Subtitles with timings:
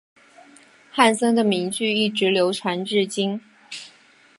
[0.89, 3.39] 汉森的名句一直流传至今。